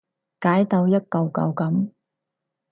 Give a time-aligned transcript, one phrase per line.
[0.39, 1.91] 解到一舊舊噉